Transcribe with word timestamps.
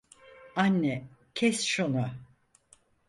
Anne, 0.55 1.09
kes 1.33 1.63
şunu. 1.63 2.09